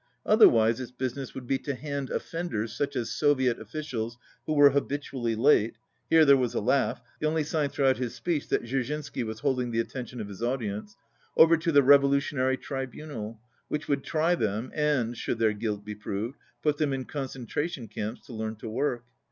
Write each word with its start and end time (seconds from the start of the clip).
Otherwise 0.25 0.79
its 0.79 0.89
business 0.89 1.35
would 1.35 1.45
be 1.45 1.59
to 1.59 1.75
hand 1.75 2.09
offenders, 2.09 2.75
such 2.75 2.95
as 2.95 3.11
Soviet 3.13 3.59
officials 3.59 4.17
who 4.47 4.53
were 4.53 4.71
habit 4.71 5.03
ually 5.13 5.37
late 5.37 5.75
(here 6.09 6.25
there 6.25 6.35
was 6.35 6.55
a 6.55 6.59
laugh, 6.59 7.03
the 7.19 7.27
only 7.27 7.43
sign 7.43 7.69
throughout 7.69 7.97
his 7.97 8.15
speech 8.15 8.47
that 8.49 8.63
Dserzhinsky 8.63 9.23
was 9.23 9.41
hold 9.41 9.61
ing 9.61 9.69
the 9.69 9.79
attention 9.79 10.19
of 10.19 10.27
his 10.27 10.41
audience), 10.41 10.95
over 11.37 11.55
to 11.55 11.71
the 11.71 11.83
Revolutionary 11.83 12.57
Tribunal, 12.57 13.39
which 13.67 13.87
would 13.87 14.03
try 14.03 14.33
them 14.33 14.71
and, 14.73 15.15
should 15.15 15.37
their 15.37 15.53
guilt 15.53 15.85
be 15.85 15.93
proved, 15.93 16.35
put 16.63 16.77
them 16.79 16.93
in 16.93 17.05
concentration 17.05 17.87
camps 17.87 18.25
to 18.25 18.33
learn 18.33 18.55
to 18.55 18.69
work. 18.71 19.03